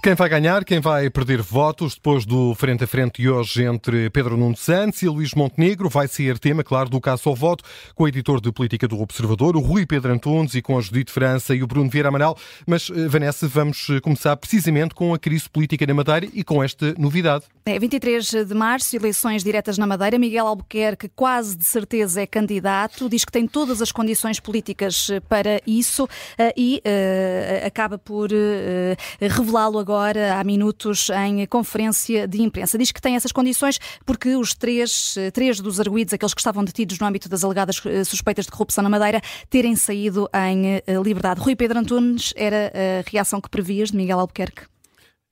Quem 0.00 0.14
vai 0.14 0.28
ganhar, 0.28 0.64
quem 0.64 0.78
vai 0.78 1.10
perder 1.10 1.42
votos 1.42 1.96
depois 1.96 2.24
do 2.24 2.54
frente 2.54 2.84
a 2.84 2.86
frente 2.86 3.20
de 3.20 3.28
hoje 3.28 3.64
entre 3.64 4.08
Pedro 4.10 4.36
Nuno 4.36 4.56
Santos 4.56 5.02
e 5.02 5.08
Luís 5.08 5.34
Montenegro 5.34 5.88
vai 5.88 6.06
ser 6.06 6.38
tema, 6.38 6.62
claro, 6.62 6.88
do 6.88 7.00
caso 7.00 7.28
ao 7.28 7.34
voto 7.34 7.64
com 7.96 8.04
o 8.04 8.08
editor 8.08 8.40
de 8.40 8.52
política 8.52 8.86
do 8.86 9.00
Observador, 9.00 9.56
o 9.56 9.60
Rui 9.60 9.84
Pedro 9.84 10.12
Antunes 10.12 10.54
e 10.54 10.62
com 10.62 10.78
a 10.78 10.80
Judite 10.80 11.10
França 11.10 11.52
e 11.52 11.64
o 11.64 11.66
Bruno 11.66 11.90
Vieira 11.90 12.10
Amaral. 12.10 12.38
Mas, 12.64 12.90
eh, 12.90 13.08
Vanessa, 13.08 13.48
vamos 13.48 13.88
eh, 13.90 14.00
começar 14.00 14.36
precisamente 14.36 14.94
com 14.94 15.12
a 15.12 15.18
crise 15.18 15.50
política 15.50 15.84
na 15.84 15.94
Madeira 15.94 16.28
e 16.32 16.44
com 16.44 16.62
esta 16.62 16.94
novidade. 16.96 17.46
É 17.66 17.76
23 17.76 18.46
de 18.46 18.54
março, 18.54 18.94
eleições 18.94 19.42
diretas 19.42 19.78
na 19.78 19.86
Madeira. 19.86 20.16
Miguel 20.16 20.46
Albuquerque 20.46 21.10
quase 21.14 21.56
de 21.56 21.64
certeza 21.64 22.22
é 22.22 22.26
candidato, 22.26 23.08
diz 23.08 23.24
que 23.24 23.32
tem 23.32 23.48
todas 23.48 23.82
as 23.82 23.90
condições 23.90 24.38
políticas 24.38 25.10
eh, 25.10 25.20
para 25.20 25.60
isso 25.66 26.08
e 26.56 26.80
uh, 26.86 27.66
acaba 27.66 27.98
por 27.98 28.30
uh, 28.30 28.96
revelá-lo 29.20 29.78
agora 29.78 29.87
há 29.94 30.42
minutos 30.44 31.10
em 31.10 31.46
conferência 31.46 32.26
de 32.26 32.42
imprensa. 32.42 32.78
Diz 32.78 32.92
que 32.92 33.00
tem 33.00 33.16
essas 33.16 33.32
condições 33.32 33.78
porque 34.04 34.36
os 34.36 34.54
três, 34.54 35.14
três 35.32 35.60
dos 35.60 35.80
arguídos, 35.80 36.14
aqueles 36.14 36.34
que 36.34 36.40
estavam 36.40 36.64
detidos 36.64 36.98
no 36.98 37.06
âmbito 37.06 37.28
das 37.28 37.44
alegadas 37.44 37.82
suspeitas 38.06 38.44
de 38.44 38.52
corrupção 38.52 38.82
na 38.82 38.90
Madeira, 38.90 39.20
terem 39.48 39.76
saído 39.76 40.28
em 40.34 40.82
liberdade. 41.02 41.40
Rui 41.40 41.56
Pedro 41.56 41.78
Antunes, 41.78 42.32
era 42.36 42.72
a 43.06 43.10
reação 43.10 43.40
que 43.40 43.50
previas 43.50 43.90
de 43.90 43.96
Miguel 43.96 44.20
Albuquerque? 44.20 44.62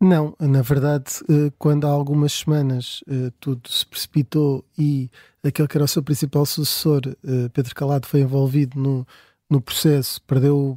Não, 0.01 0.37
na 0.39 0.61
verdade, 0.61 1.07
eh, 1.29 1.51
quando 1.59 1.87
há 1.87 1.91
algumas 1.91 2.33
semanas 2.33 3.03
eh, 3.09 3.33
tudo 3.41 3.67
se 3.71 3.87
precipitou 3.87 4.63
e 4.77 5.11
aquele 5.43 5.67
que 5.67 5.77
era 5.77 5.85
o 5.85 5.89
seu 5.89 6.03
principal 6.03 6.45
sucessor, 6.45 7.01
eh, 7.07 7.49
Pedro 7.51 7.75
Calado, 7.75 8.07
foi 8.07 8.21
envolvido 8.21 8.79
no, 8.79 9.07
no 9.49 9.61
processo, 9.61 10.21
perdeu, 10.23 10.75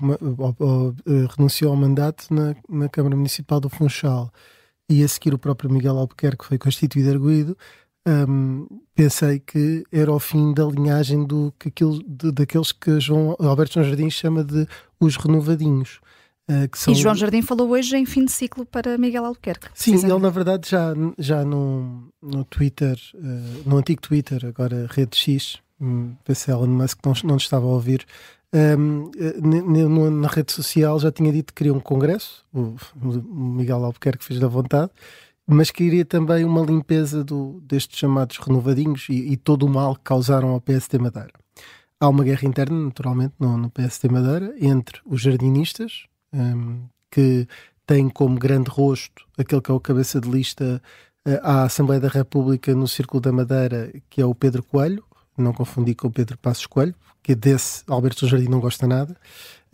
renunciou 1.36 1.72
ao 1.72 1.78
mandato 1.78 2.32
na, 2.34 2.56
na 2.70 2.88
Câmara 2.88 3.16
Municipal 3.16 3.60
do 3.60 3.70
Funchal 3.70 4.32
e 4.90 5.04
a 5.04 5.08
seguir 5.08 5.34
o 5.34 5.40
próprio 5.40 5.72
Miguel 5.72 5.98
Albuquerque 5.98 6.46
foi 6.46 6.58
constituído 6.58 7.10
arguído, 7.12 7.58
um, 8.08 8.66
pensei 8.96 9.40
que 9.40 9.84
era 9.92 10.12
o 10.12 10.20
fim 10.20 10.54
da 10.54 10.66
linhagem 10.66 11.26
do, 11.26 11.54
que 11.60 11.68
aquilo, 11.68 12.02
de, 12.08 12.32
daqueles 12.32 12.72
que 12.72 13.00
João, 13.00 13.36
Alberto 13.40 13.76
João 13.76 13.86
Jardim 13.86 14.10
chama 14.10 14.44
de 14.44 14.68
os 15.00 15.16
renovadinhos. 15.16 16.00
Uh, 16.50 16.68
são... 16.76 16.94
E 16.94 16.96
João 16.96 17.14
Jardim 17.14 17.44
falou 17.44 17.70
hoje 17.70 17.96
em 17.96 18.06
fim 18.06 18.26
de 18.26 18.32
ciclo 18.32 18.66
para 18.66 18.98
Miguel 18.98 19.26
Albuquerque. 19.26 19.68
Sim, 19.76 19.96
ele 19.96 20.18
na 20.18 20.30
verdade 20.32 20.70
já, 20.70 20.94
já 21.20 21.46
no, 21.46 22.12
no 22.22 22.44
Twitter, 22.46 22.98
uh, 23.14 23.70
no 23.70 23.78
antigo 23.78 24.02
Twitter, 24.02 24.44
agora 24.46 24.88
Rede 24.90 25.16
X, 25.16 25.60
um, 25.80 26.16
pensei 26.24 26.54
Elon 26.54 26.68
Musk 26.68 27.00
não, 27.06 27.14
não 27.24 27.38
estava 27.38 27.66
a 27.66 27.70
ouvir, 27.70 28.06
um, 28.54 29.04
uh, 29.04 30.10
na 30.10 30.28
rede 30.28 30.52
social 30.52 31.00
já 31.00 31.12
tinha 31.12 31.32
dito 31.32 31.54
que 31.54 31.58
queria 31.58 31.74
um 31.74 31.80
congresso, 31.80 32.46
o, 32.54 32.76
Miguel 33.32 33.84
Albuquerque 33.86 34.26
fez 34.26 34.40
da 34.40 34.48
vontade, 34.48 34.92
mas 35.46 35.72
queria 35.72 36.06
também 36.06 36.46
uma 36.46 36.62
limpeza 36.62 37.24
do, 37.24 37.62
destes 37.64 37.98
chamados 37.98 38.38
renovadinhos 38.38 39.08
e, 39.10 39.34
e, 39.34 39.38
todo 39.38 39.66
o 39.66 39.70
mal 39.70 39.96
que 39.96 40.04
causaram 40.04 40.50
ao 40.50 40.62
PST 40.62 40.98
Madeira. 41.00 41.34
Há 42.00 42.08
uma 42.08 42.24
guerra 42.24 42.48
interna, 42.48 42.80
naturalmente, 42.86 43.34
no, 43.40 43.58
no 43.58 43.70
PST 43.70 44.08
Madeira, 44.10 44.54
entre 44.60 45.02
os 45.06 45.22
jardinistas, 45.22 46.06
um, 46.32 46.84
que 47.12 47.48
tem 47.86 48.08
como 48.08 48.38
grande 48.38 48.70
rosto 48.70 49.26
aquele 49.38 49.62
que 49.62 49.72
é 49.72 49.74
o 49.74 49.80
cabeça 49.80 50.22
de 50.22 50.30
lista 50.30 50.82
uh, 51.28 51.40
à 51.42 51.64
Assembleia 51.64 52.00
da 52.00 52.08
República 52.08 52.76
no 52.76 52.88
Círculo 52.88 53.20
da 53.20 53.32
Madeira, 53.32 53.92
que 54.10 54.22
é 54.22 54.26
o 54.26 54.36
Pedro 54.36 54.62
Coelho, 54.62 55.04
não 55.42 55.54
confundi 55.54 55.96
com 55.96 56.08
o 56.08 56.12
Pedro 56.12 56.38
Passos 56.38 56.66
Coelho, 56.66 56.96
que 57.22 57.36
desse 57.36 57.84
Alberto 57.88 58.28
Jardim 58.28 58.48
não 58.48 58.60
gosta 58.60 58.88
nada, 58.88 59.16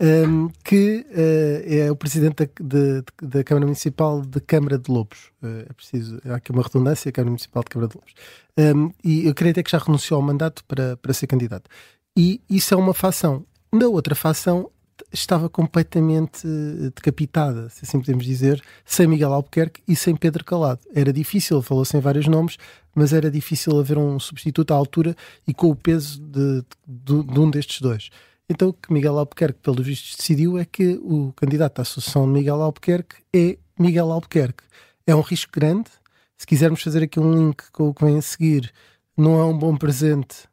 um, 0.00 0.48
que 0.62 1.06
uh, 1.10 1.72
é 1.72 1.90
o 1.90 1.96
presidente 1.96 2.44
da, 2.44 2.50
de, 2.60 3.04
da, 3.22 3.44
Câmara 3.44 3.66
Municipal 3.66 4.20
de 4.20 4.40
Câmara 4.40 4.78
de 4.78 4.90
Lobos. 4.90 5.30
Uh, 5.42 5.64
é 5.68 5.72
preciso, 5.72 6.20
há 6.26 6.34
aqui 6.34 6.52
uma 6.52 6.62
redundância, 6.62 7.10
Câmara 7.10 7.30
Municipal 7.30 7.62
de 7.62 7.70
Câmara 7.70 7.88
de 7.88 7.96
Lobos. 7.96 8.14
Um, 8.58 8.92
e 9.02 9.26
eu 9.26 9.34
creio 9.34 9.52
até 9.52 9.62
que 9.62 9.70
já 9.70 9.78
renunciou 9.78 10.20
ao 10.20 10.26
mandato 10.26 10.62
para, 10.64 10.96
para 10.98 11.14
ser 11.14 11.26
candidato. 11.26 11.70
E 12.16 12.40
isso 12.48 12.74
é 12.74 12.76
uma 12.76 12.92
facção. 12.92 13.44
Na 13.72 13.88
outra 13.88 14.14
facção 14.14 14.70
estava 15.18 15.48
completamente 15.48 16.46
eh, 16.46 16.90
decapitada, 16.94 17.68
se 17.68 17.84
assim 17.84 17.98
podemos 17.98 18.24
dizer, 18.24 18.62
sem 18.84 19.06
Miguel 19.06 19.32
Albuquerque 19.32 19.82
e 19.86 19.96
sem 19.96 20.14
Pedro 20.14 20.44
Calado. 20.44 20.80
Era 20.94 21.12
difícil, 21.12 21.60
falou-se 21.62 21.96
em 21.96 22.00
vários 22.00 22.26
nomes, 22.26 22.56
mas 22.94 23.12
era 23.12 23.30
difícil 23.30 23.78
haver 23.78 23.98
um 23.98 24.18
substituto 24.18 24.72
à 24.72 24.76
altura 24.76 25.16
e 25.46 25.54
com 25.54 25.70
o 25.70 25.76
peso 25.76 26.20
de, 26.20 26.64
de, 26.86 27.22
de 27.22 27.40
um 27.40 27.50
destes 27.50 27.80
dois. 27.80 28.10
Então 28.48 28.68
o 28.68 28.72
que 28.72 28.92
Miguel 28.92 29.18
Albuquerque, 29.18 29.58
pelo 29.60 29.82
visto, 29.82 30.16
decidiu 30.16 30.58
é 30.58 30.64
que 30.64 30.98
o 31.02 31.32
candidato 31.34 31.80
à 31.80 31.82
associação 31.82 32.26
de 32.26 32.32
Miguel 32.32 32.62
Albuquerque 32.62 33.16
é 33.34 33.58
Miguel 33.78 34.12
Albuquerque. 34.12 34.62
É 35.06 35.14
um 35.14 35.20
risco 35.20 35.52
grande. 35.52 35.90
Se 36.36 36.46
quisermos 36.46 36.82
fazer 36.82 37.02
aqui 37.02 37.18
um 37.18 37.32
link 37.34 37.62
com 37.72 37.88
o 37.88 37.94
que 37.94 38.04
vem 38.04 38.18
a 38.18 38.22
seguir, 38.22 38.72
não 39.16 39.40
é 39.40 39.44
um 39.44 39.56
bom 39.56 39.76
presente 39.76 40.44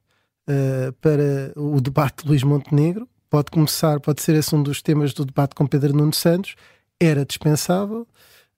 uh, 0.50 0.92
para 0.94 1.54
o 1.56 1.80
debate 1.82 2.24
de 2.24 2.30
Luís 2.30 2.44
Montenegro, 2.44 3.08
pode 3.34 3.50
começar, 3.50 4.00
pode 4.00 4.22
ser 4.22 4.36
esse 4.36 4.54
um 4.54 4.62
dos 4.62 4.80
temas 4.80 5.12
do 5.12 5.26
debate 5.26 5.56
com 5.56 5.66
Pedro 5.66 5.92
Nuno 5.92 6.14
Santos, 6.14 6.54
era 7.00 7.26
dispensável. 7.26 8.08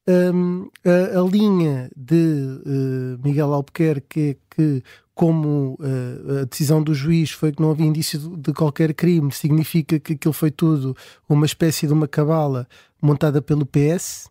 Um, 0.06 0.69
a, 0.84 1.18
a, 1.18 1.24
linha 1.24 1.90
de 1.96 2.59
uh, 2.66 3.25
Miguel 3.25 3.53
Albuquerque 3.53 4.31
é 4.31 4.36
que, 4.53 4.84
como 5.13 5.78
uh, 5.80 6.41
a 6.41 6.44
decisão 6.44 6.84
do 6.84 6.94
juiz 6.94 7.31
foi 7.31 7.53
que 7.53 7.62
não 7.62 7.72
havia 7.72 7.86
indício 7.86 8.19
de, 8.36 8.52
qualquer 8.52 8.94
crime, 8.94 9.31
significa 9.31 9.97
que 9.97 10.12
aquilo 10.12 10.34
foi 10.34 10.52
tudo 10.52 10.94
uma 11.30 11.46
espécie 11.46 11.88
de 11.88 11.94
uma 11.94 12.06
cabala 12.06 12.68
montada 13.02 13.42
pelo 13.42 13.66
PS. 13.66 14.30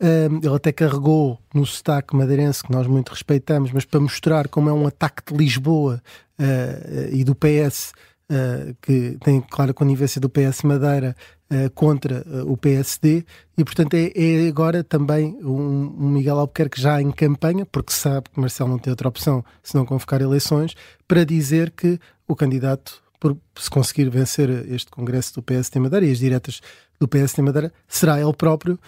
Um, 0.00 0.36
ele 0.46 0.54
até 0.54 0.70
carregou 0.70 1.40
no 1.52 1.66
sotaque 1.66 2.14
madeirense, 2.14 2.62
que 2.62 2.70
nós 2.70 2.86
muito 2.86 3.08
respeitamos, 3.10 3.72
mas 3.72 3.84
para 3.84 3.98
mostrar 3.98 4.46
como 4.46 4.70
é 4.70 4.72
um 4.72 4.86
ataque 4.86 5.24
de 5.26 5.36
Lisboa 5.36 6.00
uh, 6.38 7.08
e 7.12 7.24
do 7.24 7.34
PS 7.34 7.92
uh, 8.32 8.74
que 8.80 9.18
tem 9.22 9.40
clara 9.40 9.74
conivência 9.74 10.20
do 10.20 10.28
PS 10.28 10.62
Madeira 10.62 11.14
uh, 11.50 11.70
contra 11.70 12.24
uh, 12.26 12.50
o 12.50 12.56
PSD 12.56 13.24
e, 13.56 13.64
portanto, 13.64 13.94
é, 13.94 14.10
é 14.14 14.48
agora 14.48 14.82
também 14.82 15.36
um, 15.42 15.94
um, 15.98 16.10
Miguel 16.10 16.38
Albuquerque 16.38 16.80
já 16.80 17.00
em 17.00 17.10
campanha, 17.10 17.66
porque 17.66 17.92
sabe 17.92 18.30
que 18.30 18.40
Marcelo 18.40 18.70
não 18.70 18.78
tem 18.78 18.90
outra 18.90 19.08
opção 19.08 19.44
se 19.62 19.74
não 19.74 19.84
convocar 19.84 20.22
eleições, 20.22 20.74
para 21.06 21.24
dizer 21.24 21.70
que 21.70 22.00
o 22.26 22.34
candidato, 22.34 23.02
por, 23.20 23.36
se 23.54 23.68
conseguir 23.68 24.08
vencer 24.08 24.48
este 24.70 24.90
congresso 24.90 25.34
do 25.34 25.42
PSD 25.42 25.78
Madeira 25.78 26.06
e 26.06 26.12
as 26.12 26.18
diretas 26.18 26.60
do 26.98 27.06
PSD 27.06 27.42
Madeira, 27.42 27.72
será 27.86 28.20
ele 28.20 28.32
próprio, 28.32 28.78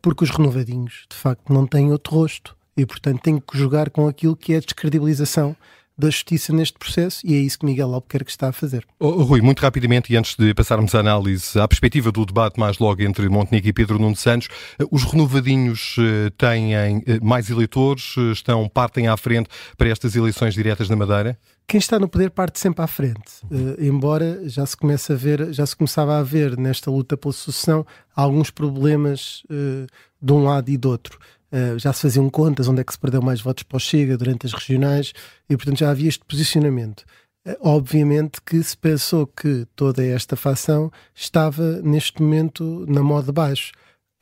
porque 0.00 0.24
os 0.24 0.30
renovadinhos, 0.30 1.04
de 1.10 1.16
facto, 1.16 1.52
não 1.52 1.66
têm 1.66 1.92
outro 1.92 2.14
rosto. 2.14 2.56
E, 2.76 2.86
portanto, 2.86 3.20
tem 3.20 3.38
que 3.38 3.58
jogar 3.58 3.90
com 3.90 4.08
aquilo 4.08 4.34
que 4.34 4.54
é 4.54 4.56
a 4.56 4.60
descredibilização 4.60 5.54
da 5.96 6.08
justiça 6.08 6.52
neste 6.52 6.78
processo 6.78 7.20
e 7.24 7.34
é 7.34 7.38
isso 7.38 7.58
que 7.58 7.66
Miguel 7.66 7.92
Albuquerque 7.92 8.30
está 8.30 8.48
a 8.48 8.52
fazer. 8.52 8.86
Oh, 8.98 9.22
Rui, 9.22 9.40
muito 9.40 9.60
rapidamente 9.60 10.12
e 10.12 10.16
antes 10.16 10.36
de 10.36 10.54
passarmos 10.54 10.94
à 10.94 11.00
análise, 11.00 11.58
à 11.58 11.68
perspectiva 11.68 12.10
do 12.10 12.24
debate 12.24 12.58
mais 12.58 12.78
logo 12.78 13.02
entre 13.02 13.28
Montenegro 13.28 13.68
e 13.68 13.72
Pedro 13.72 13.98
Nuno 13.98 14.16
Santos, 14.16 14.48
eh, 14.78 14.84
os 14.90 15.04
renovadinhos 15.04 15.96
eh, 15.98 16.30
têm 16.36 16.74
eh, 16.74 17.02
mais 17.22 17.50
eleitores, 17.50 18.16
estão, 18.32 18.68
partem 18.68 19.08
à 19.08 19.16
frente 19.16 19.48
para 19.76 19.88
estas 19.88 20.16
eleições 20.16 20.54
diretas 20.54 20.88
na 20.88 20.96
Madeira? 20.96 21.38
Quem 21.66 21.78
está 21.78 21.98
no 21.98 22.08
poder 22.08 22.30
parte 22.30 22.58
sempre 22.58 22.82
à 22.82 22.86
frente, 22.86 23.32
uh, 23.44 23.82
embora 23.82 24.46
já 24.48 24.66
se 24.66 24.76
comece 24.76 25.12
a 25.12 25.16
ver, 25.16 25.54
já 25.54 25.64
se 25.64 25.74
começava 25.74 26.18
a 26.18 26.22
ver 26.22 26.58
nesta 26.58 26.90
luta 26.90 27.16
pela 27.16 27.32
sucessão 27.32 27.86
alguns 28.14 28.50
problemas 28.50 29.42
uh, 29.44 29.86
de 30.20 30.32
um 30.32 30.42
lado 30.44 30.70
e 30.70 30.76
do 30.76 30.90
outro. 30.90 31.18
Uh, 31.52 31.78
já 31.78 31.92
se 31.92 32.02
faziam 32.02 32.30
contas 32.30 32.66
onde 32.66 32.80
é 32.80 32.84
que 32.84 32.92
se 32.92 32.98
perdeu 32.98 33.20
mais 33.20 33.40
votos 33.40 33.62
para 33.62 33.76
o 33.76 33.80
Chega 33.80 34.16
durante 34.16 34.46
as 34.46 34.52
regionais 34.52 35.12
e, 35.50 35.56
portanto, 35.56 35.78
já 35.78 35.90
havia 35.90 36.08
este 36.08 36.24
posicionamento. 36.24 37.04
Uh, 37.46 37.56
obviamente 37.60 38.40
que 38.40 38.62
se 38.62 38.76
pensou 38.76 39.26
que 39.26 39.66
toda 39.76 40.02
esta 40.04 40.34
facção 40.34 40.90
estava 41.14 41.82
neste 41.82 42.22
momento 42.22 42.86
na 42.88 43.02
moda 43.02 43.30
baixo. 43.32 43.72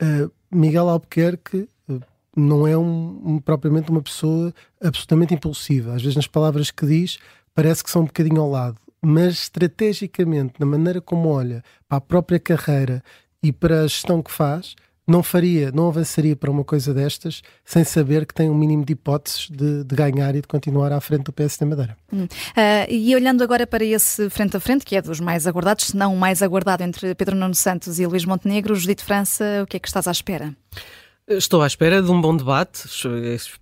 Uh, 0.01 0.29
Miguel 0.51 0.89
Albuquerque 0.89 1.69
não 2.35 2.67
é 2.67 2.77
um, 2.77 3.39
propriamente 3.39 3.89
uma 3.89 4.01
pessoa 4.01 4.53
absolutamente 4.81 5.33
impulsiva. 5.33 5.93
Às 5.93 6.01
vezes, 6.01 6.15
nas 6.15 6.27
palavras 6.27 6.71
que 6.71 6.85
diz, 6.85 7.19
parece 7.53 7.83
que 7.83 7.91
são 7.91 8.03
um 8.03 8.05
bocadinho 8.05 8.41
ao 8.41 8.49
lado, 8.49 8.77
mas 9.01 9.33
estrategicamente, 9.33 10.53
na 10.59 10.65
maneira 10.65 11.01
como 11.01 11.29
olha 11.29 11.63
para 11.87 11.97
a 11.97 12.01
própria 12.01 12.39
carreira 12.39 13.03
e 13.43 13.51
para 13.51 13.81
a 13.81 13.87
gestão 13.87 14.21
que 14.21 14.31
faz, 14.31 14.75
não 15.07 15.23
faria, 15.23 15.71
não 15.71 15.87
avançaria 15.87 16.35
para 16.35 16.51
uma 16.51 16.63
coisa 16.63 16.93
destas 16.93 17.41
sem 17.65 17.83
saber 17.83 18.25
que 18.25 18.33
tem 18.33 18.49
um 18.49 18.55
mínimo 18.55 18.85
de 18.85 18.93
hipóteses 18.93 19.49
de, 19.49 19.83
de 19.83 19.95
ganhar 19.95 20.35
e 20.35 20.41
de 20.41 20.47
continuar 20.47 20.91
à 20.91 21.01
frente 21.01 21.23
do 21.23 21.33
PSD 21.33 21.65
Madeira. 21.65 21.97
Hum. 22.13 22.23
Uh, 22.23 22.27
e 22.89 23.15
olhando 23.15 23.43
agora 23.43 23.65
para 23.65 23.83
esse 23.83 24.29
frente 24.29 24.55
a 24.55 24.59
frente, 24.59 24.85
que 24.85 24.95
é 24.95 25.01
dos 25.01 25.19
mais 25.19 25.47
aguardados, 25.47 25.87
se 25.87 25.97
não 25.97 26.13
o 26.13 26.17
mais 26.17 26.41
aguardado 26.41 26.83
entre 26.83 27.15
Pedro 27.15 27.35
Nuno 27.35 27.55
Santos 27.55 27.99
e 27.99 28.05
Luís 28.05 28.25
Montenegro, 28.25 28.75
Judito 28.75 29.03
França, 29.03 29.61
o 29.63 29.67
que 29.67 29.77
é 29.77 29.79
que 29.79 29.87
estás 29.87 30.07
à 30.07 30.11
espera? 30.11 30.55
Estou 31.27 31.61
à 31.61 31.67
espera 31.67 32.01
de 32.01 32.11
um 32.11 32.19
bom 32.19 32.35
debate, 32.35 32.83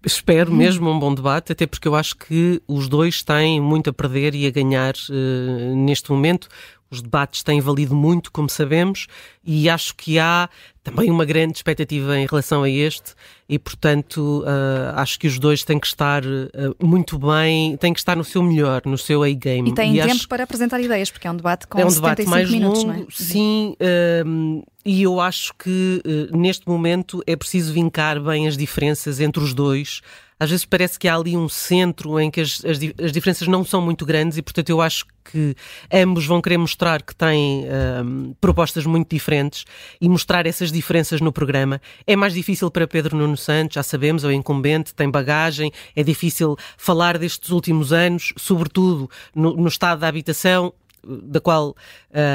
espero 0.03 0.51
mesmo 0.51 0.89
um 0.89 0.97
bom 0.97 1.13
debate, 1.13 1.51
até 1.51 1.67
porque 1.67 1.87
eu 1.87 1.93
acho 1.93 2.15
que 2.15 2.61
os 2.67 2.87
dois 2.87 3.21
têm 3.21 3.61
muito 3.61 3.89
a 3.89 3.93
perder 3.93 4.33
e 4.33 4.47
a 4.47 4.51
ganhar 4.51 4.93
uh, 5.09 5.75
neste 5.75 6.09
momento. 6.09 6.47
Os 6.91 7.01
debates 7.01 7.43
têm 7.43 7.61
valido 7.61 7.95
muito, 7.95 8.31
como 8.31 8.49
sabemos, 8.49 9.07
e 9.43 9.69
acho 9.69 9.95
que 9.95 10.17
há 10.17 10.49
também 10.83 11.11
uma 11.11 11.23
grande 11.23 11.57
expectativa 11.57 12.17
em 12.17 12.25
relação 12.25 12.63
a 12.63 12.69
este, 12.69 13.13
e 13.47 13.59
portanto 13.59 14.43
uh, 14.43 14.95
acho 14.95 15.19
que 15.19 15.27
os 15.27 15.37
dois 15.37 15.63
têm 15.63 15.79
que 15.79 15.85
estar 15.85 16.23
uh, 16.25 16.75
muito 16.81 17.19
bem, 17.19 17.77
têm 17.77 17.93
que 17.93 17.99
estar 17.99 18.15
no 18.15 18.23
seu 18.23 18.41
melhor, 18.41 18.81
no 18.85 18.97
seu 18.97 19.21
A-game. 19.21 19.69
E 19.69 19.73
têm 19.73 19.97
e 19.97 20.01
tempo 20.01 20.13
acho... 20.13 20.27
para 20.27 20.43
apresentar 20.43 20.79
ideias, 20.81 21.11
porque 21.11 21.27
é 21.27 21.31
um 21.31 21.35
debate 21.35 21.67
com 21.67 21.79
é 21.79 21.85
um 21.85 21.89
debate 21.89 22.25
mais 22.25 22.49
minutos, 22.49 22.83
longo, 22.83 23.01
é? 23.01 23.05
sim, 23.11 23.75
uh, 23.79 24.65
e 24.83 25.03
eu 25.03 25.19
acho 25.19 25.53
que 25.55 26.01
neste 26.31 26.67
momento 26.67 27.21
é 27.27 27.35
preciso 27.35 27.71
vincar 27.73 28.19
bem 28.19 28.47
as 28.47 28.57
diferenças 28.57 29.19
entre 29.19 29.43
os 29.43 29.53
dois 29.53 30.01
às 30.39 30.49
vezes 30.49 30.65
parece 30.65 30.97
que 30.97 31.07
há 31.07 31.15
ali 31.15 31.35
um 31.35 31.49
centro 31.49 32.19
em 32.19 32.31
que 32.31 32.41
as, 32.41 32.63
as, 32.63 32.79
as, 33.03 33.11
diferenças 33.11 33.47
não 33.47 33.65
são 33.65 33.81
muito 33.81 34.05
grandes 34.05 34.37
e, 34.37 34.41
portanto, 34.41 34.69
eu 34.69 34.81
acho 34.81 35.05
que 35.29 35.53
ambos 35.93 36.25
vão 36.25 36.41
querer 36.41 36.57
mostrar 36.57 37.01
que 37.01 37.13
têm 37.13 37.65
um, 38.03 38.33
propostas 38.39 38.85
muito 38.85 39.09
diferentes 39.09 39.65
e 39.99 40.07
mostrar 40.07 40.47
essas 40.47 40.71
diferenças 40.71 41.21
no 41.21 41.31
programa. 41.31 41.81
É 42.07 42.15
mais 42.15 42.33
difícil 42.33 42.71
para 42.71 42.87
Pedro 42.87 43.17
Nuno 43.17 43.37
Santos, 43.37 43.75
já 43.75 43.83
sabemos, 43.83 44.23
é 44.23 44.27
o 44.27 44.31
incumbente, 44.31 44.93
tem 44.93 45.09
bagagem, 45.09 45.71
é 45.95 46.03
difícil 46.03 46.55
falar 46.77 47.17
destes 47.17 47.49
últimos 47.49 47.91
anos, 47.91 48.33
sobretudo 48.37 49.09
no, 49.35 49.55
no 49.55 49.67
estado 49.67 49.99
da 49.99 50.07
habitação 50.07 50.73
da 51.03 51.39
qual 51.39 51.75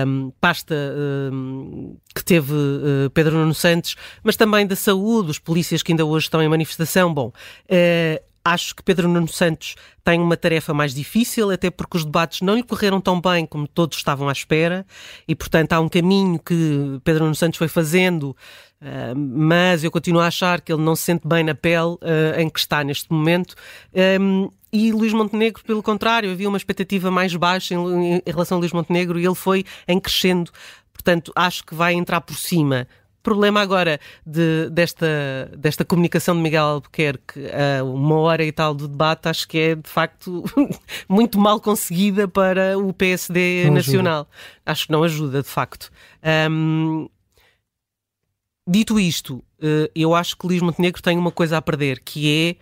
um, 0.06 0.32
pasta 0.40 0.74
um, 1.32 1.96
que 2.14 2.24
teve 2.24 2.52
uh, 2.52 3.10
Pedro 3.12 3.36
Nuno 3.36 3.54
Santos, 3.54 3.96
mas 4.22 4.36
também 4.36 4.66
da 4.66 4.76
saúde, 4.76 5.30
os 5.30 5.38
polícias 5.38 5.82
que 5.82 5.92
ainda 5.92 6.04
hoje 6.04 6.26
estão 6.26 6.42
em 6.42 6.48
manifestação. 6.48 7.12
Bom, 7.12 7.28
uh, 7.28 8.33
acho 8.44 8.74
que 8.74 8.82
Pedro 8.82 9.08
Nuno 9.08 9.28
Santos 9.28 9.74
tem 10.04 10.20
uma 10.20 10.36
tarefa 10.36 10.74
mais 10.74 10.94
difícil, 10.94 11.50
até 11.50 11.70
porque 11.70 11.96
os 11.96 12.04
debates 12.04 12.42
não 12.42 12.56
lhe 12.56 12.62
correram 12.62 13.00
tão 13.00 13.20
bem 13.20 13.46
como 13.46 13.66
todos 13.66 13.96
estavam 13.96 14.28
à 14.28 14.32
espera, 14.32 14.84
e 15.26 15.34
portanto 15.34 15.72
há 15.72 15.80
um 15.80 15.88
caminho 15.88 16.38
que 16.38 17.00
Pedro 17.02 17.24
Nuno 17.24 17.34
Santos 17.34 17.58
foi 17.58 17.68
fazendo 17.68 18.36
Uh, 18.84 19.16
mas 19.16 19.82
eu 19.82 19.90
continuo 19.90 20.20
a 20.20 20.26
achar 20.26 20.60
que 20.60 20.70
ele 20.70 20.82
não 20.82 20.94
se 20.94 21.04
sente 21.04 21.26
bem 21.26 21.42
na 21.42 21.54
pele 21.54 21.94
uh, 21.94 22.38
em 22.38 22.50
que 22.50 22.58
está 22.58 22.84
neste 22.84 23.10
momento. 23.10 23.54
Um, 24.20 24.50
e 24.70 24.92
Luís 24.92 25.14
Montenegro, 25.14 25.64
pelo 25.64 25.82
contrário, 25.82 26.30
havia 26.30 26.48
uma 26.48 26.58
expectativa 26.58 27.10
mais 27.10 27.34
baixa 27.34 27.74
em 27.74 28.20
relação 28.26 28.58
a 28.58 28.60
Luís 28.60 28.72
Montenegro 28.72 29.18
e 29.18 29.24
ele 29.24 29.34
foi 29.34 29.64
em 29.88 29.98
crescendo. 29.98 30.50
Portanto, 30.92 31.32
acho 31.34 31.64
que 31.64 31.74
vai 31.74 31.94
entrar 31.94 32.20
por 32.20 32.36
cima 32.36 32.86
problema 33.24 33.60
agora 33.60 33.98
de, 34.24 34.70
desta, 34.70 35.50
desta 35.56 35.84
comunicação 35.84 36.36
de 36.36 36.42
Miguel 36.42 36.64
Albuquerque 36.64 37.40
a 37.48 37.82
uma 37.82 38.16
hora 38.18 38.44
e 38.44 38.52
tal 38.52 38.72
do 38.72 38.86
debate, 38.86 39.28
acho 39.28 39.48
que 39.48 39.58
é 39.58 39.74
de 39.74 39.90
facto 39.90 40.44
muito 41.08 41.40
mal 41.40 41.58
conseguida 41.58 42.28
para 42.28 42.78
o 42.78 42.92
PSD 42.92 43.64
não 43.64 43.74
nacional. 43.74 44.20
Ajuda. 44.20 44.62
Acho 44.64 44.86
que 44.86 44.92
não 44.92 45.02
ajuda, 45.02 45.42
de 45.42 45.48
facto. 45.48 45.90
Um, 46.48 47.08
Dito 48.66 48.98
isto, 48.98 49.44
eh, 49.60 49.90
eu 49.94 50.14
acho 50.14 50.38
que 50.38 50.46
Luís 50.46 50.62
Montenegro 50.62 51.02
tem 51.02 51.18
uma 51.18 51.30
coisa 51.30 51.58
a 51.58 51.62
perder, 51.62 52.00
que 52.00 52.30
é 52.30 52.56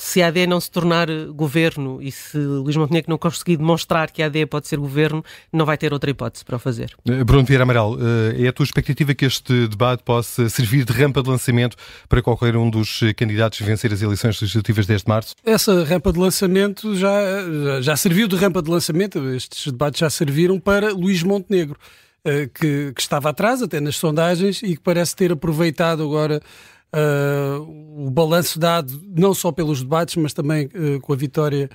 se 0.00 0.22
a 0.22 0.28
AD 0.28 0.46
não 0.46 0.58
se 0.58 0.70
tornar 0.70 1.08
governo 1.34 2.00
e 2.00 2.10
se 2.10 2.38
Luís 2.38 2.74
Montenegro 2.74 3.10
não 3.10 3.18
conseguir 3.18 3.58
demonstrar 3.58 4.10
que 4.10 4.22
a 4.22 4.26
AD 4.26 4.46
pode 4.46 4.66
ser 4.66 4.78
governo, 4.78 5.22
não 5.52 5.66
vai 5.66 5.76
ter 5.76 5.92
outra 5.92 6.10
hipótese 6.10 6.42
para 6.42 6.56
o 6.56 6.58
fazer. 6.58 6.96
Eh, 7.06 7.22
Bruno 7.22 7.44
Vieira 7.44 7.64
Amaral, 7.64 7.98
eh, 8.00 8.46
é 8.46 8.48
a 8.48 8.52
tua 8.52 8.64
expectativa 8.64 9.14
que 9.14 9.26
este 9.26 9.68
debate 9.68 10.02
possa 10.02 10.48
servir 10.48 10.86
de 10.86 10.92
rampa 10.94 11.22
de 11.22 11.28
lançamento 11.28 11.76
para 12.08 12.22
qualquer 12.22 12.56
um 12.56 12.70
dos 12.70 13.00
candidatos 13.14 13.60
vencer 13.60 13.92
as 13.92 14.00
eleições 14.00 14.40
legislativas 14.40 14.86
deste 14.86 15.06
março? 15.06 15.34
Essa 15.44 15.84
rampa 15.84 16.10
de 16.12 16.18
lançamento 16.18 16.96
já, 16.96 17.20
já 17.82 17.94
serviu 17.94 18.26
de 18.26 18.36
rampa 18.36 18.62
de 18.62 18.70
lançamento, 18.70 19.18
estes 19.34 19.66
debates 19.66 20.00
já 20.00 20.08
serviram 20.08 20.58
para 20.58 20.94
Luís 20.94 21.22
Montenegro. 21.22 21.76
Eh, 22.24 22.50
que, 22.52 22.92
que, 22.94 23.00
estava 23.00 23.30
atrás, 23.30 23.62
até 23.62 23.80
nas 23.80 23.96
sondagens, 23.96 24.62
e 24.62 24.76
que 24.76 24.80
parece 24.80 25.16
ter 25.16 25.32
aproveitado 25.32 26.02
agora 26.02 26.42
uh, 26.94 28.06
o 28.06 28.10
balanço 28.10 28.58
dado, 28.58 29.00
não 29.16 29.34
só 29.34 29.52
pelos 29.52 29.82
debates, 29.82 30.16
mas 30.16 30.32
também 30.32 30.66
uh, 30.66 31.00
com 31.00 31.12
a 31.12 31.16
vitória 31.16 31.68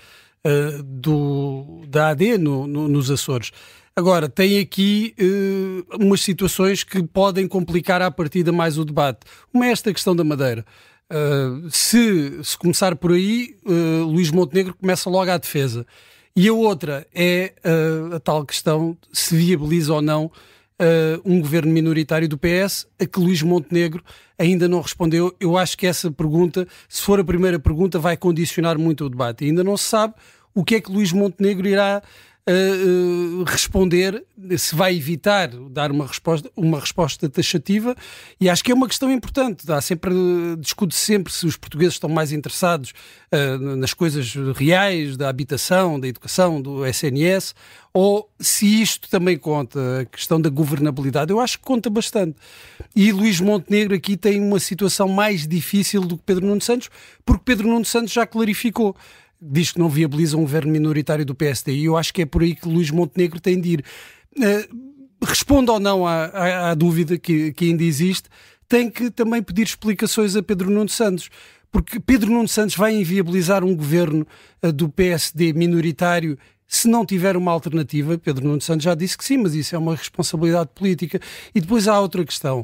do, 0.84 1.82
da 1.88 2.10
AD 2.10 2.38
no, 2.38 2.68
no, 2.68 2.88
nos 2.88 3.10
Açores. 3.10 3.52
Agora, 3.98 4.28
tem 4.28 4.60
aqui 4.60 5.16
uh, 5.18 6.04
umas 6.04 6.20
situações 6.20 6.84
que 6.84 7.02
podem 7.02 7.48
complicar 7.48 8.02
à 8.02 8.12
partida 8.12 8.52
mais 8.52 8.78
o 8.78 8.84
debate. 8.84 9.20
Uma 9.54 9.68
é 9.68 9.72
esta 9.72 9.94
questão 9.94 10.14
da 10.14 10.22
Madeira. 10.22 10.66
Uh, 11.10 11.70
se, 11.72 12.44
se 12.44 12.58
começar 12.58 12.94
por 12.98 13.14
aí, 13.14 13.56
uh, 13.66 14.04
Luís 14.04 14.32
Montenegro 14.32 14.76
começa 14.76 15.10
logo 15.10 15.32
à 15.32 15.38
defesa. 15.38 15.88
E 16.36 16.46
a 16.50 16.54
outra 16.54 17.08
é 17.16 17.54
uh, 17.64 18.16
a 18.16 18.20
tal 18.20 18.46
questão 18.46 18.98
se 19.14 19.34
viabiliza 19.34 19.94
ou 19.94 20.02
não 20.02 20.30
uh, 20.82 21.22
um 21.26 21.40
governo 21.42 21.72
minoritário 21.72 22.28
do 22.28 22.38
PS, 22.38 22.88
a 23.00 23.06
que 23.06 23.20
Luís 23.20 23.42
Montenegro 23.42 24.04
ainda 24.38 24.68
não 24.68 24.82
respondeu. 24.82 25.36
Eu 25.40 25.58
acho 25.58 25.78
que 25.78 25.88
essa 25.88 26.12
pergunta, 26.12 26.68
se 26.88 27.02
for 27.02 27.20
a 27.20 27.24
primeira 27.24 27.60
pergunta, 27.60 28.00
vai 28.00 28.18
condicionar 28.18 28.78
muito 28.78 29.06
o 29.06 29.10
debate. 29.10 29.46
Ainda 29.46 29.64
não 29.64 29.78
se 29.78 29.86
sabe 29.86 30.14
o 30.54 30.64
que 30.64 30.76
é 30.76 30.82
que 30.82 30.92
Luís 30.92 31.12
Montenegro 31.12 31.68
irá 31.68 32.02
uh, 32.48 33.44
responder, 33.44 34.24
se 34.58 34.76
vai 34.76 34.96
evitar 34.96 35.50
dar 35.70 35.92
uma 35.92 36.06
resposta, 36.06 36.50
uma 36.56 36.80
resposta 36.80 37.30
taxativa, 37.30 37.96
e 38.40 38.50
acho 38.50 38.64
que 38.64 38.72
é 38.72 38.76
uma 38.76 38.88
questão 38.88 39.12
importante. 39.12 39.72
Há 39.72 39.82
sempre, 39.82 40.14
discute 40.60 40.96
sempre 40.96 41.34
se 41.34 41.46
os 41.46 41.58
portugueses 41.58 41.96
estão 41.96 42.10
mais 42.10 42.32
interessados 42.32 42.94
uh, 43.32 43.76
nas 43.76 43.94
coisas 43.94 44.34
reais, 44.56 45.18
da 45.18 45.30
habitação, 45.30 46.00
da 46.00 46.08
educação, 46.08 46.62
do 46.62 46.86
SNS, 46.86 47.56
ou 47.94 48.30
se 48.40 48.82
isto 48.82 49.10
também 49.10 49.38
conta, 49.38 50.02
a 50.02 50.06
questão 50.06 50.40
da 50.40 50.50
governabilidade. 50.50 51.32
Eu 51.32 51.40
acho 51.40 51.58
que 51.58 51.64
conta 51.64 51.90
bastante. 51.90 52.36
E 52.94 53.12
Luís 53.12 53.40
Montenegro 53.40 53.96
aqui 53.96 54.18
tem 54.18 54.42
uma 54.42 54.60
situação 54.60 55.08
mais 55.08 55.48
difícil 55.48 56.02
do 56.02 56.18
que 56.18 56.24
Pedro 56.26 56.46
Nuno 56.46 56.62
Santos, 56.62 56.90
porque 57.26 57.44
Pedro 57.46 57.70
Nuno 57.70 57.86
Santos 57.86 58.12
já 58.12 58.28
clarificou 58.28 58.96
diz 59.42 59.72
que 59.72 59.80
não 59.80 59.90
viabiliza 59.90 60.38
um 60.38 60.42
governo 60.42 60.72
minoritário 60.72 61.26
do 61.26 61.36
PSD 61.36 61.74
e 61.74 61.86
eu 61.86 61.98
acho 61.98 62.14
que 62.14 62.22
é 62.22 62.26
por 62.26 62.42
aí 62.42 62.56
que 62.56 62.68
Luís 62.68 62.92
Montenegro 62.92 63.40
tem 63.40 63.60
de 63.60 63.74
ir. 63.74 63.86
Uh, 64.38 64.96
responda 65.26 65.72
ou 65.72 65.80
não 65.80 66.06
à, 66.06 66.26
à, 66.26 66.72
à 66.72 66.74
dúvida 66.74 67.18
que, 67.18 67.54
que 67.54 67.66
ainda 67.66 67.84
existe, 67.84 68.30
tem 68.68 68.90
que 68.90 69.10
também 69.10 69.42
pedir 69.42 69.64
explicações 69.64 70.36
a 70.36 70.44
Pedro 70.44 70.70
Nuno 70.70 70.90
Santos 70.90 71.30
porque 71.76 72.00
Pedro 72.00 72.32
Nuno 72.32 72.48
Santos 72.48 72.78
vai 72.78 72.96
inviabilizar 72.96 73.62
um 73.62 73.76
governo 73.76 74.26
uh, 74.64 74.72
do 74.72 74.88
PSD 74.88 75.52
minoritário 75.52 76.38
se 76.66 76.88
não 76.88 77.06
tiver 77.06 77.36
uma 77.36 77.52
alternativa. 77.52 78.18
Pedro 78.18 78.48
Nuno 78.48 78.62
Santos 78.62 78.86
já 78.86 78.96
disse 78.96 79.18
que 79.18 79.26
sim, 79.26 79.40
mas 79.40 79.54
isso 79.54 79.76
é 79.76 79.78
uma 79.78 79.94
responsabilidade 79.94 80.70
política. 80.74 81.20
E 81.54 81.60
depois 81.60 81.90
há 81.90 82.00
outra 82.00 82.24
questão, 82.24 82.62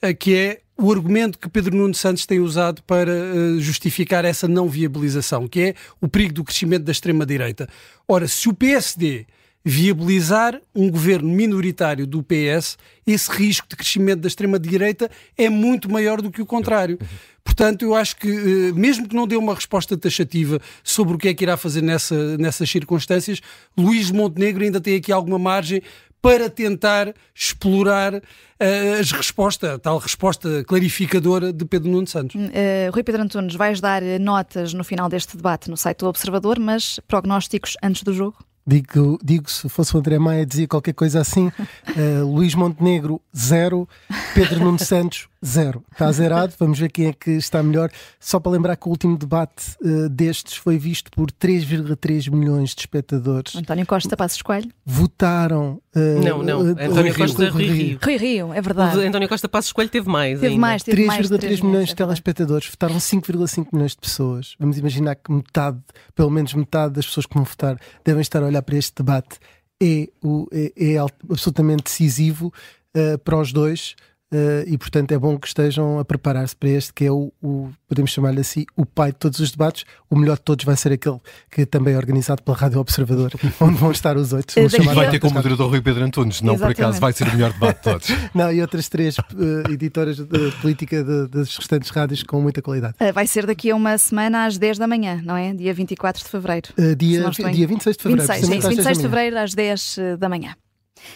uh, 0.00 0.16
que 0.16 0.36
é 0.36 0.60
o 0.78 0.90
argumento 0.90 1.38
que 1.38 1.48
Pedro 1.48 1.76
Nuno 1.76 1.94
Santos 1.94 2.26
tem 2.26 2.40
usado 2.40 2.82
para 2.82 3.12
uh, 3.12 3.60
justificar 3.60 4.24
essa 4.24 4.48
não 4.48 4.68
viabilização, 4.68 5.46
que 5.46 5.60
é 5.60 5.74
o 6.00 6.08
perigo 6.08 6.34
do 6.34 6.44
crescimento 6.44 6.84
da 6.84 6.92
extrema-direita. 6.92 7.68
Ora, 8.08 8.26
se 8.26 8.48
o 8.48 8.54
PSD 8.54 9.26
viabilizar 9.64 10.60
um 10.74 10.90
governo 10.90 11.28
minoritário 11.28 12.06
do 12.06 12.22
PS, 12.22 12.76
esse 13.06 13.30
risco 13.30 13.68
de 13.68 13.76
crescimento 13.76 14.20
da 14.20 14.28
extrema-direita 14.28 15.10
é 15.38 15.48
muito 15.48 15.90
maior 15.90 16.20
do 16.20 16.30
que 16.30 16.42
o 16.42 16.46
contrário. 16.46 16.98
Portanto, 17.44 17.82
eu 17.84 17.94
acho 17.94 18.16
que, 18.16 18.28
eh, 18.28 18.72
mesmo 18.72 19.08
que 19.08 19.14
não 19.14 19.26
dê 19.26 19.36
uma 19.36 19.54
resposta 19.54 19.96
taxativa 19.96 20.60
sobre 20.82 21.14
o 21.14 21.18
que 21.18 21.28
é 21.28 21.34
que 21.34 21.44
irá 21.44 21.56
fazer 21.56 21.82
nessa, 21.82 22.36
nessas 22.38 22.68
circunstâncias, 22.70 23.40
Luís 23.76 24.10
Montenegro 24.10 24.64
ainda 24.64 24.80
tem 24.80 24.96
aqui 24.96 25.12
alguma 25.12 25.38
margem 25.38 25.82
para 26.22 26.48
tentar 26.48 27.12
explorar 27.34 28.14
uh, 28.14 29.00
as 29.00 29.10
respostas, 29.10 29.70
a 29.70 29.78
tal 29.78 29.98
resposta 29.98 30.64
clarificadora 30.64 31.52
de 31.52 31.64
Pedro 31.64 31.90
Nuno 31.90 32.06
Santos. 32.06 32.36
Uh, 32.36 32.92
Rui 32.92 33.02
Pedro 33.02 33.22
Antunes, 33.22 33.56
vais 33.56 33.80
dar 33.80 34.00
notas 34.20 34.72
no 34.72 34.84
final 34.84 35.08
deste 35.08 35.36
debate 35.36 35.68
no 35.68 35.76
site 35.76 35.98
do 35.98 36.06
Observador, 36.06 36.60
mas 36.60 37.00
prognósticos 37.08 37.76
antes 37.82 38.04
do 38.04 38.14
jogo? 38.14 38.36
Digo, 38.64 39.18
digo 39.22 39.50
se 39.50 39.68
fosse 39.68 39.96
o 39.96 39.98
André 39.98 40.20
Maia, 40.20 40.46
dizia 40.46 40.68
qualquer 40.68 40.94
coisa 40.94 41.20
assim: 41.20 41.48
uh, 41.48 42.24
Luís 42.32 42.54
Montenegro, 42.54 43.20
zero, 43.36 43.88
Pedro 44.32 44.60
Nuno 44.60 44.78
Santos, 44.78 45.26
zero. 45.44 45.84
Está 45.90 46.10
zerado, 46.12 46.54
vamos 46.58 46.78
ver 46.78 46.88
quem 46.90 47.08
é 47.08 47.12
que 47.12 47.30
está 47.32 47.62
melhor. 47.62 47.90
Só 48.20 48.38
para 48.38 48.52
lembrar 48.52 48.76
que 48.76 48.86
o 48.86 48.90
último 48.90 49.16
debate 49.18 49.76
uh, 49.82 50.08
destes 50.08 50.54
foi 50.54 50.78
visto 50.78 51.10
por 51.10 51.30
3,3 51.30 52.30
milhões 52.30 52.74
de 52.74 52.80
espectadores. 52.80 53.56
António 53.56 53.86
Costa 53.86 54.16
Passos 54.16 54.40
Coelho? 54.40 54.70
Votaram. 54.84 55.80
Uh, 55.94 56.22
não, 56.22 56.42
não. 56.42 56.60
António 56.60 57.14
Costa 57.14 57.50
Rui 57.50 57.66
Rio. 57.66 57.98
Rui 58.02 58.16
Rio, 58.16 58.54
é 58.54 58.60
verdade. 58.60 59.00
António 59.00 59.28
Costa 59.28 59.48
Passos 59.48 59.72
Coelho 59.72 59.90
teve 59.90 60.08
mais. 60.08 60.38
Teve 60.40 60.52
ainda. 60.52 60.60
mais, 60.60 60.82
teve 60.82 61.06
3,3 61.06 61.64
milhões 61.64 61.86
de 61.88 61.92
é 61.92 61.96
telespectadores. 61.96 62.68
Votaram 62.68 62.96
5,5 62.96 63.66
milhões 63.72 63.92
de 63.92 63.98
pessoas. 63.98 64.54
Vamos 64.58 64.78
imaginar 64.78 65.16
que 65.16 65.32
metade, 65.32 65.78
pelo 66.14 66.30
menos 66.30 66.54
metade 66.54 66.94
das 66.94 67.06
pessoas 67.06 67.26
que 67.26 67.34
vão 67.34 67.44
votar, 67.44 67.78
devem 68.04 68.20
estar 68.20 68.42
a 68.42 68.46
olhar 68.46 68.62
para 68.62 68.76
este 68.76 69.02
debate. 69.02 69.38
É, 69.82 70.08
o, 70.22 70.46
é, 70.52 70.72
é 70.76 70.98
absolutamente 70.98 71.82
decisivo 71.84 72.52
uh, 72.96 73.18
para 73.18 73.36
os 73.36 73.52
dois 73.52 73.96
uh, 74.32 74.64
e, 74.66 74.76
portanto, 74.78 75.12
é 75.12 75.18
bom 75.18 75.38
que 75.38 75.46
estejam 75.46 75.98
a 75.98 76.04
preparar-se 76.04 76.56
para 76.56 76.70
este, 76.70 76.92
que 76.92 77.04
é 77.04 77.12
o, 77.12 77.32
o 77.42 77.70
podemos 77.88 78.10
chamar-lhe 78.10 78.40
assim, 78.40 78.64
o 78.76 78.86
pai 78.86 79.12
de 79.12 79.18
todos 79.18 79.38
os 79.38 79.50
debates. 79.50 79.84
O 80.08 80.16
melhor 80.16 80.36
de 80.36 80.42
todos 80.42 80.64
vai 80.64 80.76
ser 80.76 80.92
aquele 80.92 81.18
que 81.50 81.66
também 81.66 81.94
é 81.94 81.96
organizado 81.96 82.42
pela 82.42 82.56
Rádio 82.56 82.80
Observador, 82.80 83.32
onde 83.60 83.76
vão 83.76 83.90
estar 83.90 84.16
os 84.16 84.32
oito. 84.32 84.54
Vai 84.94 85.10
ter 85.10 85.18
como 85.18 85.34
moderador 85.34 85.70
Rui 85.70 85.80
Pedro 85.80 86.04
Antunes, 86.04 86.40
não 86.40 86.54
Exatamente. 86.54 86.76
por 86.76 86.82
acaso 86.82 87.00
vai 87.00 87.12
ser 87.12 87.28
o 87.28 87.32
melhor 87.32 87.52
debate 87.52 87.76
de 87.76 87.82
todos. 87.82 88.08
não, 88.34 88.52
e 88.52 88.60
outras 88.60 88.88
três 88.88 89.18
uh, 89.18 89.70
editoras 89.70 90.16
de 90.16 90.50
política 90.60 91.04
de, 91.04 91.28
das 91.28 91.56
restantes 91.56 91.90
rádios 91.90 92.22
com 92.22 92.40
muita 92.40 92.62
qualidade. 92.62 92.94
Uh, 93.00 93.12
vai 93.12 93.26
ser 93.26 93.46
daqui 93.46 93.70
a 93.70 93.76
uma 93.76 93.96
semana 93.98 94.46
às 94.46 94.56
10 94.58 94.78
da 94.78 94.86
manhã, 94.86 95.20
não 95.24 95.36
é? 95.36 95.52
Dia 95.52 95.74
24 95.74 96.22
de 96.22 96.28
fevereiro. 96.28 96.68
Uh, 96.78 96.96
dia, 96.96 97.30
dia 97.30 97.66
26 97.66 97.96
de 97.96 98.02
fevereiro. 98.02 98.32
26, 98.32 98.62
sim, 98.62 98.68
26 98.68 98.96
de 98.96 99.02
fevereiro 99.02 99.38
às 99.38 99.54
10 99.54 99.98
da 100.18 100.28
manhã. 100.28 100.54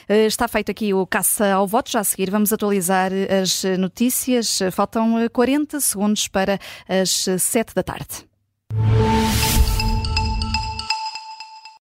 Eh, 0.09 0.26
está 0.26 0.49
feito 0.49 0.71
aqui 0.71 0.93
o 0.93 1.07
caça 1.07 1.52
ao 1.52 1.66
voto. 1.66 1.90
Já 1.90 2.00
a 2.00 2.05
seguir 2.05 2.31
vamos 2.31 2.52
atualizar 2.52 3.11
as 3.43 3.62
notícias. 3.78 4.59
Faltam 4.73 5.14
40 5.33 5.81
segundos 5.81 6.28
para 6.28 6.59
as 6.88 7.26
7 7.38 7.75
da 7.75 7.83
tarde. 7.83 8.25